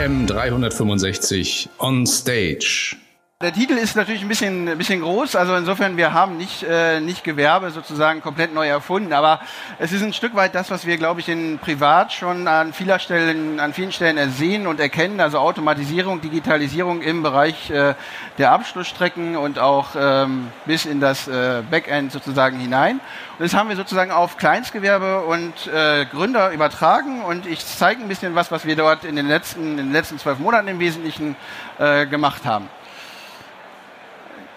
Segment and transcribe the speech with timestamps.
[0.00, 2.99] AM 365 on Stage.
[3.42, 7.00] Der Titel ist natürlich ein bisschen, ein bisschen groß, also insofern, wir haben nicht, äh,
[7.00, 9.40] nicht Gewerbe sozusagen komplett neu erfunden, aber
[9.78, 12.98] es ist ein Stück weit das, was wir, glaube ich, in Privat schon an, vieler
[12.98, 17.94] Stellen, an vielen Stellen ersehen und erkennen, also Automatisierung, Digitalisierung im Bereich äh,
[18.36, 23.00] der Abschlussstrecken und auch ähm, bis in das äh, Backend sozusagen hinein.
[23.38, 28.08] Und das haben wir sozusagen auf Kleinstgewerbe und äh, Gründer übertragen und ich zeige ein
[28.08, 31.36] bisschen was, was wir dort in den letzten, in den letzten zwölf Monaten im Wesentlichen
[31.78, 32.68] äh, gemacht haben.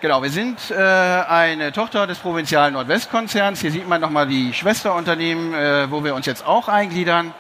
[0.04, 3.62] Genau, wir sind äh, eine Tochter des Provinzialen Nordwestkonzerns.
[3.62, 7.34] Hier sieht man nochmal die Schwesterunternehmen, äh, wo wir uns jetzt auch eingliedern.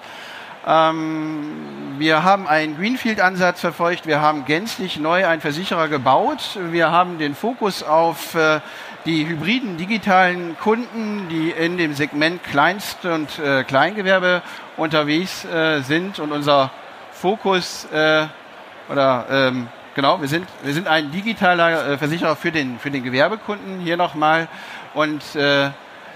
[0.65, 4.07] Ähm, wir haben einen Greenfield-Ansatz verfolgt.
[4.07, 6.57] Wir haben gänzlich neu einen Versicherer gebaut.
[6.71, 8.61] Wir haben den Fokus auf äh,
[9.05, 14.41] die hybriden digitalen Kunden, die in dem Segment Kleinst- und äh, Kleingewerbe
[14.77, 16.17] unterwegs äh, sind.
[16.19, 16.71] Und unser
[17.11, 18.27] Fokus äh,
[18.87, 23.03] oder ähm, Genau, wir sind, wir sind ein digitaler äh, Versicherer für den, für den
[23.03, 24.47] Gewerbekunden hier nochmal.
[24.95, 25.69] Und äh,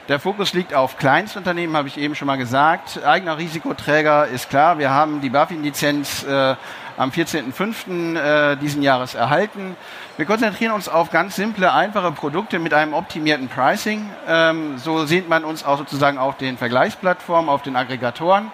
[0.07, 3.03] der Fokus liegt auf Kleinstunternehmen, habe ich eben schon mal gesagt.
[3.05, 4.79] Eigener Risikoträger ist klar.
[4.79, 6.55] Wir haben die BaFin-Lizenz äh,
[6.97, 8.17] am 14.05.
[8.17, 9.75] Äh, diesen Jahres erhalten.
[10.15, 14.09] Wir konzentrieren uns auf ganz simple, einfache Produkte mit einem optimierten Pricing.
[14.27, 18.51] Ähm, so sieht man uns auch sozusagen auf den Vergleichsplattformen, auf den Aggregatoren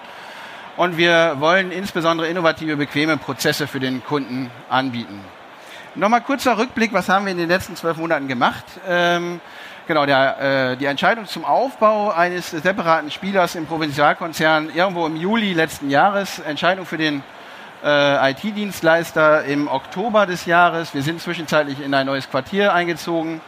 [0.77, 5.19] und wir wollen insbesondere innovative, bequeme Prozesse für den Kunden anbieten.
[5.95, 8.65] Nochmal kurzer Rückblick, was haben wir in den letzten zwölf Monaten gemacht?
[8.87, 9.39] Ähm,
[9.87, 15.53] genau, der, äh, die Entscheidung zum Aufbau eines separaten Spielers im Provinzialkonzern irgendwo im Juli
[15.53, 17.21] letzten Jahres, Entscheidung für den
[17.83, 20.95] äh, IT-Dienstleister im Oktober des Jahres.
[20.95, 23.41] Wir sind zwischenzeitlich in ein neues Quartier eingezogen.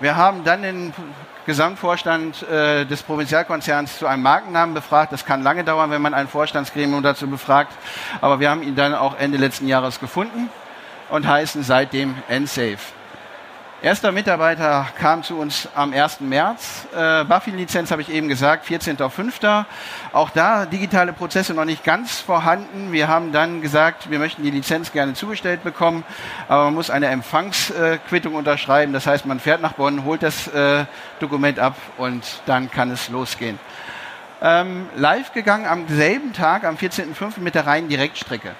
[0.00, 0.92] Wir haben dann den
[1.46, 5.12] Gesamtvorstand äh, des Provinzialkonzerns zu einem Markennamen befragt.
[5.12, 7.72] Das kann lange dauern, wenn man ein Vorstandsgremium dazu befragt.
[8.20, 10.48] Aber wir haben ihn dann auch Ende letzten Jahres gefunden
[11.10, 12.78] und heißen seitdem NSafe.
[13.84, 16.20] Erster Mitarbeiter kam zu uns am 1.
[16.20, 16.86] März.
[16.96, 19.66] Äh, Buffy-Lizenz habe ich eben gesagt, 14.05.
[20.14, 22.92] Auch da digitale Prozesse noch nicht ganz vorhanden.
[22.92, 26.02] Wir haben dann gesagt, wir möchten die Lizenz gerne zugestellt bekommen,
[26.48, 28.94] aber man muss eine Empfangsquittung unterschreiben.
[28.94, 30.86] Das heißt, man fährt nach Bonn, holt das äh,
[31.20, 33.60] Dokument ab und dann kann es losgehen.
[34.40, 37.38] Ähm, live gegangen am selben Tag, am 14.05.
[37.40, 38.54] mit der reinen Direktstrecke.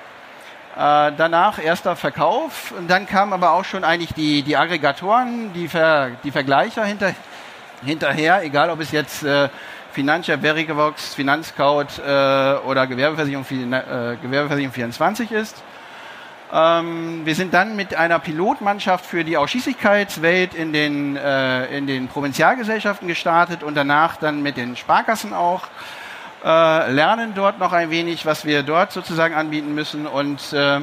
[0.76, 5.68] Äh, danach erster Verkauf und dann kamen aber auch schon eigentlich die, die Aggregatoren, die,
[5.68, 7.14] Ver, die Vergleicher hinter,
[7.84, 9.48] hinterher, egal ob es jetzt äh,
[9.92, 15.62] Financia, Verivox, Finanzscout äh, oder Gewerbeversicherung, äh, Gewerbeversicherung 24 ist.
[16.52, 22.08] Ähm, wir sind dann mit einer Pilotmannschaft für die Ausschließlichkeitswelt in den, äh, in den
[22.08, 25.62] Provinzialgesellschaften gestartet und danach dann mit den Sparkassen auch
[26.44, 30.06] äh, lernen dort noch ein wenig, was wir dort sozusagen anbieten müssen.
[30.06, 30.80] Und äh,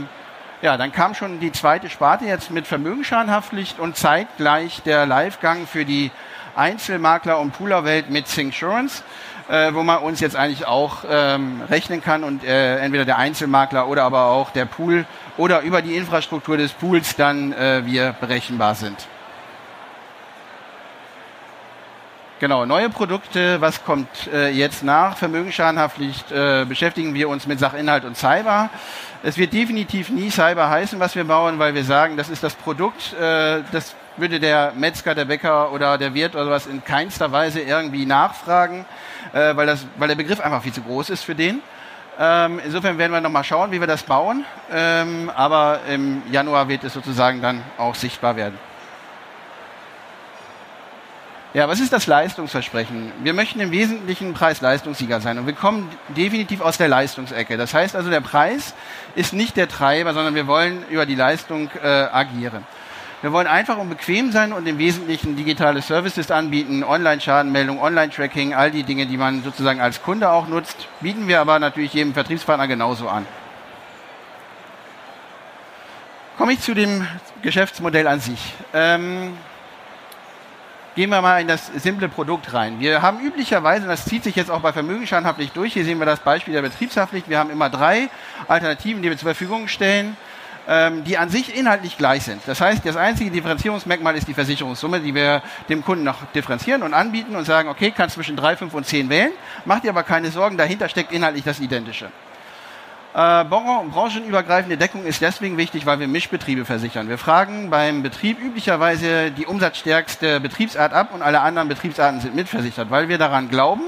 [0.62, 5.86] ja, dann kam schon die zweite Sparte jetzt mit Vermögensschadenhaftpflicht und zeitgleich der Livegang für
[5.86, 6.12] die
[6.56, 9.04] Einzelmakler- und Poolerwelt mit Thinksurance,
[9.50, 13.88] äh, wo man uns jetzt eigentlich auch ähm, rechnen kann und äh, entweder der Einzelmakler
[13.88, 15.06] oder aber auch der Pool
[15.38, 19.08] oder über die Infrastruktur des Pools dann äh, wir berechenbar sind.
[22.41, 25.16] Genau, neue Produkte, was kommt äh, jetzt nach?
[25.16, 28.72] Vermögensschadenhaftpflicht äh, beschäftigen wir uns mit Sachinhalt und Cyber.
[29.22, 32.56] Es wird definitiv nie Cyber heißen, was wir bauen, weil wir sagen, das ist das
[32.56, 37.31] Produkt, äh, das würde der Metzger, der Bäcker oder der Wirt oder sowas in keinster
[37.31, 38.88] Weise irgendwie nachfragen,
[39.34, 41.59] äh, weil, das, weil der Begriff einfach viel zu groß ist für den.
[42.19, 44.46] Ähm, insofern werden wir nochmal schauen, wie wir das bauen.
[44.72, 48.71] Ähm, aber im Januar wird es sozusagen dann auch sichtbar werden.
[51.54, 53.12] Ja, was ist das Leistungsversprechen?
[53.24, 57.58] Wir möchten im Wesentlichen Preis-Leistungssieger sein und wir kommen definitiv aus der Leistungsecke.
[57.58, 58.74] Das heißt also, der Preis
[59.16, 62.66] ist nicht der Treiber, sondern wir wollen über die Leistung äh, agieren.
[63.22, 68.72] Wir wollen einfach und bequem sein und im Wesentlichen digitale Services anbieten, Online-Schadenmeldung, Online-Tracking, all
[68.72, 72.70] die Dinge, die man sozusagen als Kunde auch nutzt, bieten wir aber natürlich jedem Vertriebspartner
[72.70, 73.28] genauso an.
[76.38, 77.06] Komme ich zu dem
[77.42, 78.54] Geschäftsmodell an sich.
[78.74, 79.34] Ähm,
[80.93, 82.82] Gehen wir mal in das simple Produkt rein.
[82.82, 86.05] Wir haben üblicherweise, und das zieht sich jetzt auch bei Vermögensschadenhaftpflicht durch, hier sehen wir
[86.05, 88.09] das Beispiel der Betriebshaftpflicht, wir haben immer drei
[88.49, 90.17] Alternativen, die wir zur Verfügung stellen,
[90.67, 92.41] ähm, die an sich inhaltlich gleich sind.
[92.46, 96.94] Das heißt, das einzige Differenzierungsmerkmal ist die Versicherungssumme, die wir dem Kunden noch differenzieren und
[96.94, 99.32] anbieten und sagen, okay, kannst zwischen drei, fünf und zehn wählen,
[99.64, 102.11] macht dir aber keine Sorgen, dahinter steckt inhaltlich das Identische.
[103.13, 107.09] Äh, branchenübergreifende Deckung ist deswegen wichtig, weil wir Mischbetriebe versichern.
[107.09, 112.90] Wir fragen beim Betrieb üblicherweise die umsatzstärkste Betriebsart ab und alle anderen Betriebsarten sind mitversichert,
[112.90, 113.84] weil wir daran glauben,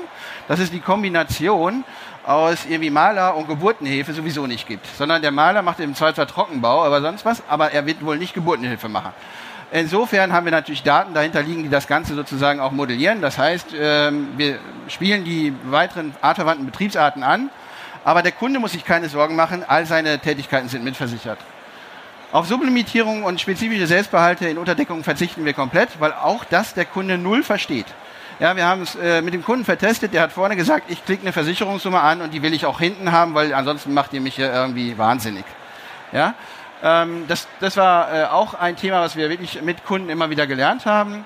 [0.49, 1.85] dass es die Kombination
[2.25, 6.83] aus irgendwie Maler und Geburtenhilfe sowieso nicht gibt, sondern der Maler macht im Zweifel Trockenbau,
[6.83, 9.13] aber sonst was, aber er wird wohl nicht Geburtenhilfe machen.
[9.71, 13.21] Insofern haben wir natürlich Daten dahinter liegen, die das Ganze sozusagen auch modellieren.
[13.21, 17.49] Das heißt, ähm, wir spielen die weiteren artverwandten Betriebsarten an,
[18.03, 21.39] aber der Kunde muss sich keine Sorgen machen, all seine Tätigkeiten sind mitversichert.
[22.31, 27.17] Auf Sublimitierung und spezifische Selbstbehalte in Unterdeckung verzichten wir komplett, weil auch das der Kunde
[27.17, 27.85] null versteht.
[28.39, 31.21] Ja, wir haben es äh, mit dem Kunden vertestet, der hat vorne gesagt, ich klicke
[31.21, 34.37] eine Versicherungssumme an und die will ich auch hinten haben, weil ansonsten macht ihr mich
[34.37, 35.45] ja irgendwie wahnsinnig.
[36.11, 36.33] Ja,
[36.81, 40.47] ähm, das, das war äh, auch ein Thema, was wir wirklich mit Kunden immer wieder
[40.47, 41.25] gelernt haben.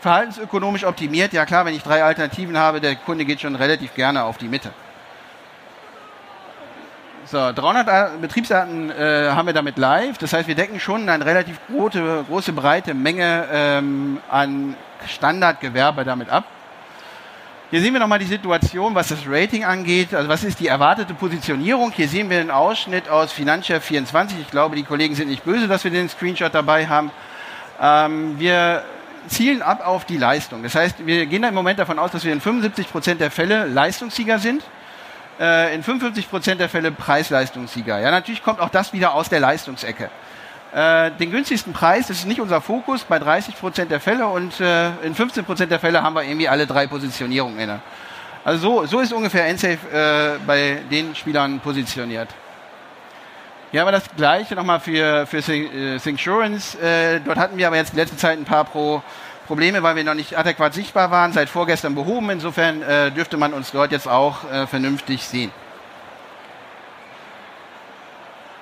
[0.00, 4.24] Verhaltensökonomisch optimiert, ja klar, wenn ich drei Alternativen habe, der Kunde geht schon relativ gerne
[4.24, 4.70] auf die Mitte.
[7.30, 10.16] So, 300 Betriebsdaten äh, haben wir damit live.
[10.16, 14.74] Das heißt, wir decken schon eine relativ große, große breite Menge ähm, an
[15.06, 16.44] Standardgewerbe damit ab.
[17.70, 20.14] Hier sehen wir nochmal die Situation, was das Rating angeht.
[20.14, 21.92] Also was ist die erwartete Positionierung?
[21.92, 24.40] Hier sehen wir einen Ausschnitt aus Financial 24.
[24.40, 27.10] Ich glaube, die Kollegen sind nicht böse, dass wir den Screenshot dabei haben.
[27.78, 28.84] Ähm, wir
[29.26, 30.62] zielen ab auf die Leistung.
[30.62, 33.66] Das heißt, wir gehen im Moment davon aus, dass wir in 75 Prozent der Fälle
[33.66, 34.62] Leistungssieger sind
[35.38, 37.98] äh, in 55 Prozent der Fälle Preis-Leistungssieger.
[37.98, 40.10] Ja, natürlich kommt auch das wieder aus der Leistungsecke.
[40.74, 44.60] Äh, den günstigsten Preis, das ist nicht unser Fokus, bei 30 Prozent der Fälle und
[44.60, 47.80] äh, in 15 Prozent der Fälle haben wir irgendwie alle drei Positionierungen inne.
[48.44, 52.28] Also so, so ist ungefähr Ensafe äh, bei den Spielern positioniert.
[53.70, 56.78] Hier haben wir das gleiche nochmal für, für Syncsurance.
[56.78, 59.02] Äh, dort hatten wir aber jetzt die letzte Zeit ein paar Pro
[59.48, 62.28] Probleme, weil wir noch nicht adäquat sichtbar waren, seit vorgestern behoben.
[62.28, 65.50] Insofern äh, dürfte man uns dort jetzt auch äh, vernünftig sehen.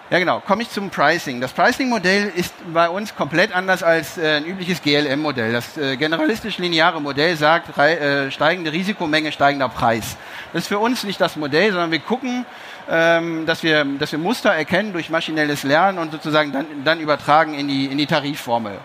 [0.09, 1.41] Ja genau, komme ich zum Pricing.
[1.41, 5.53] Das Pricing-Modell ist bei uns komplett anders als äh, ein übliches GLM-Modell.
[5.53, 10.17] Das äh, generalistisch lineare Modell sagt, äh, steigende Risikomenge, steigender Preis.
[10.53, 12.47] Das ist für uns nicht das Modell, sondern wir gucken,
[12.89, 17.55] ähm, dass, wir, dass wir Muster erkennen durch maschinelles Lernen und sozusagen dann, dann übertragen
[17.55, 18.79] in die, in die Tarifformel.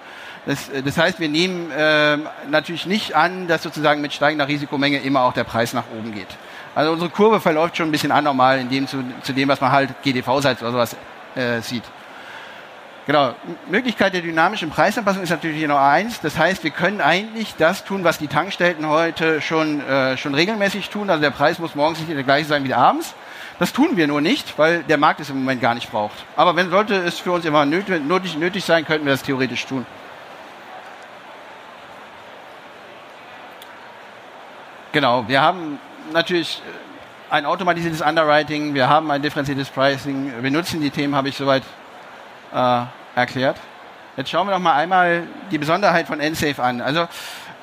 [0.46, 2.18] Das, äh, das heißt, wir nehmen äh,
[2.50, 6.28] natürlich nicht an, dass sozusagen mit steigender Risikomenge immer auch der Preis nach oben geht.
[6.74, 9.72] Also unsere Kurve verläuft schon ein bisschen anormal in dem zu, zu dem, was man
[9.72, 10.96] halt GDV-Seite oder sowas
[11.36, 11.84] äh, sieht.
[13.08, 13.34] Genau.
[13.68, 16.22] Möglichkeit der dynamischen Preisanpassung ist natürlich hier noch eins.
[16.22, 20.90] Das heißt, wir können eigentlich das tun, was die Tankstellen heute schon, äh, schon regelmäßig
[20.90, 21.10] tun.
[21.10, 23.14] Also der Preis muss morgens nicht der gleiche sein wie abends.
[23.60, 26.16] Das tun wir nur nicht, weil der Markt es im Moment gar nicht braucht.
[26.36, 29.86] Aber wenn sollte es für uns immer nötig, nötig sein, könnten wir das theoretisch tun.
[34.92, 35.80] Genau, wir haben
[36.12, 36.62] natürlich
[37.30, 41.38] äh, ein automatisiertes Underwriting, wir haben ein differenziertes Pricing, wir nutzen die Themen, habe ich
[41.38, 41.64] soweit
[42.54, 42.82] äh,
[43.16, 43.56] erklärt.
[44.18, 46.82] Jetzt schauen wir noch mal einmal die Besonderheit von NSafe an.
[46.82, 47.08] Also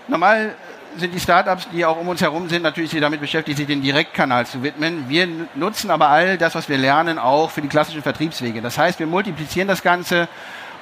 [0.09, 0.55] normal
[0.97, 4.47] sind die Startups, die auch um uns herum sind, natürlich damit beschäftigt, sich den Direktkanal
[4.47, 5.11] zu widmen.
[5.11, 8.63] Wir nutzen aber all das, was wir lernen, auch für die klassischen Vertriebswege.
[8.63, 10.29] Das heißt, wir multiplizieren das Ganze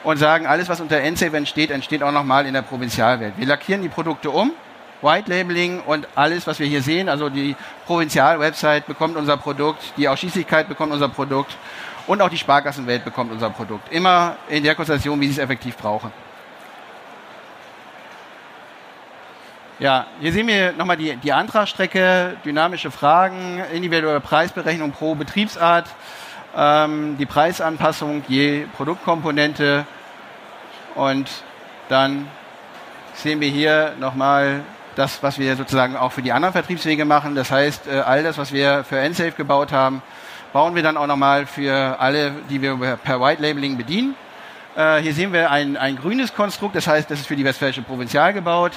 [0.04, 3.34] und sagen, alles, was unter NSafe entsteht, entsteht auch nochmal in der Provinzialwelt.
[3.37, 4.52] Wir lackieren die Produkte um,
[5.02, 7.08] White Labeling und alles, was wir hier sehen.
[7.08, 7.56] Also die
[7.87, 11.56] Provinzial-Website bekommt unser Produkt, die Ausschließlichkeit bekommt unser Produkt
[12.06, 13.93] und auch die Sparkassenwelt bekommt unser Produkt.
[13.93, 16.12] Immer in der Konstellation, wie sie es effektiv brauchen.
[19.79, 25.86] Ja, hier sehen wir nochmal die, die Antragsstrecke, dynamische Fragen, individuelle Preisberechnung pro Betriebsart,
[26.56, 29.84] ähm, die Preisanpassung je Produktkomponente
[30.94, 31.29] und
[31.91, 32.26] dann
[33.12, 34.62] sehen wir hier nochmal
[34.96, 37.34] das, was wir sozusagen auch für die anderen Vertriebswege machen.
[37.34, 40.03] Das heißt, äh, all das, was wir für NSafe gebaut haben,
[40.53, 44.15] bauen wir dann auch nochmal für alle, die wir per White Labeling bedienen.
[44.74, 47.82] Äh, hier sehen wir ein, ein grünes Konstrukt, das heißt, das ist für die Westfälische
[47.82, 48.72] Provinzial gebaut.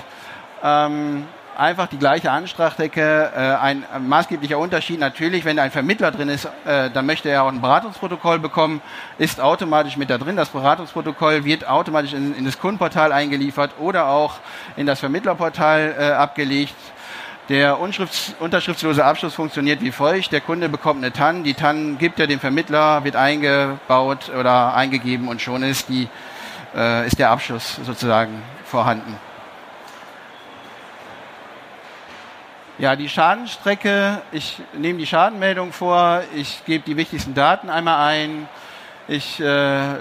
[1.59, 3.33] Einfach die gleiche Anstrachdecke.
[3.35, 7.43] Äh, ein, ein, maßgeblicher Unterschied natürlich, wenn ein Vermittler drin ist, äh, dann möchte er
[7.43, 8.81] auch ein Beratungsprotokoll bekommen,
[9.17, 10.37] ist automatisch mit da drin.
[10.37, 14.35] Das Beratungsprotokoll wird automatisch in, in das Kundenportal eingeliefert oder auch
[14.77, 16.75] in das Vermittlerportal äh, abgelegt.
[17.49, 20.31] Der unterschriftslose Abschluss funktioniert wie folgt.
[20.31, 25.27] Der Kunde bekommt eine TAN, die TAN gibt er dem Vermittler, wird eingebaut oder eingegeben
[25.27, 26.07] und schon ist, die,
[26.73, 29.28] äh, ist der Abschluss sozusagen vorhanden.
[32.79, 38.48] Ja, die Schadenstrecke, ich nehme die Schadenmeldung vor, ich gebe die wichtigsten Daten einmal ein,
[39.09, 39.95] ich äh,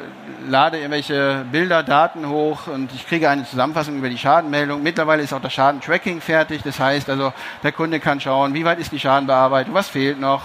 [0.46, 4.80] lade irgendwelche Bilder, Daten hoch und ich kriege eine Zusammenfassung über die Schadenmeldung.
[4.80, 7.32] Mittlerweile ist auch das Schadentracking fertig, das heißt also,
[7.64, 10.42] der Kunde kann schauen, wie weit ist die Schadenbearbeitung, was fehlt noch,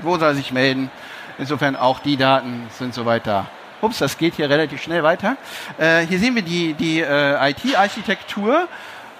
[0.00, 0.90] wo soll er sich melden.
[1.36, 3.48] Insofern auch die Daten sind soweit da.
[3.82, 5.36] Ups, das geht hier relativ schnell weiter.
[5.76, 8.66] Äh, hier sehen wir die, die äh, IT-Architektur.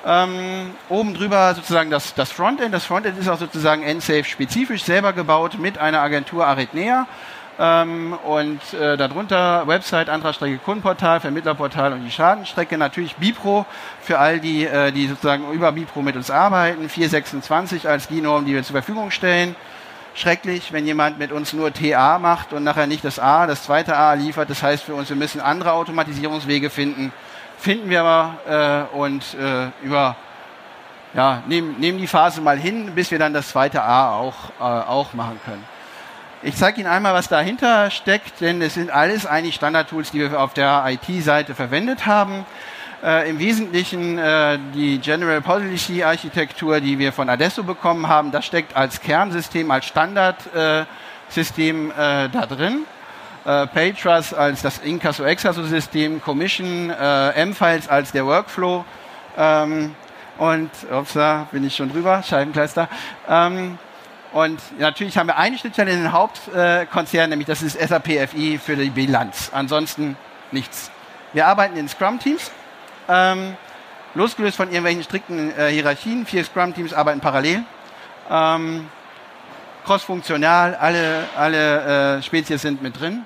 [0.09, 2.73] Ähm, oben drüber sozusagen das, das Frontend.
[2.73, 7.09] Das Frontend ist auch sozusagen NSAFE spezifisch selber gebaut mit einer Agentur Arithmea.
[7.59, 12.79] Ähm, und äh, darunter Website, Antragsstrecke, Kundenportal, Vermittlerportal und die Schadenstrecke.
[12.79, 13.67] Natürlich Bipro
[14.01, 16.89] für all die, äh, die sozusagen über Bipro mit uns arbeiten.
[16.89, 19.57] 426 als die Norm, die wir zur Verfügung stellen.
[20.15, 23.97] Schrecklich, wenn jemand mit uns nur TA macht und nachher nicht das A, das zweite
[23.97, 24.51] A liefert.
[24.51, 27.13] Das heißt für uns, wir müssen andere Automatisierungswege finden
[27.59, 30.17] finden wir aber äh, und äh, über
[31.15, 34.63] ja, nehmen, nehmen die Phase mal hin, bis wir dann das zweite A auch, äh,
[34.63, 35.65] auch machen können.
[36.43, 40.39] Ich zeige Ihnen einmal, was dahinter steckt, denn es sind alles eigentlich Standard-Tools, die wir
[40.39, 42.45] auf der IT-Seite verwendet haben.
[43.03, 48.45] Äh, Im Wesentlichen äh, die General Policy Architektur, die wir von Adesso bekommen haben, das
[48.45, 52.85] steckt als Kernsystem, als Standardsystem äh, da drin
[53.47, 58.85] äh, PayTrust als das Incasso-Exasso-System, Commission, äh, M-Files als der Workflow
[59.39, 59.95] ähm,
[60.39, 62.89] und, ups, da bin ich schon drüber, Scheibenkleister.
[63.29, 63.79] Ähm,
[64.33, 68.77] und natürlich haben wir eine Schnittstelle in den Hauptkonzern, nämlich das ist SAP FI für
[68.77, 69.51] die Bilanz.
[69.55, 70.17] Ansonsten
[70.51, 70.91] nichts.
[71.33, 72.51] Wir arbeiten in Scrum-Teams.
[73.09, 73.57] Ähm,
[74.15, 76.27] losgelöst von irgendwelchen strikten äh, Hierarchien.
[76.27, 77.63] Vier Scrum-Teams arbeiten parallel.
[78.29, 78.89] Ähm,
[79.85, 83.25] cross-funktional, alle, alle äh, Spezies sind mit drin.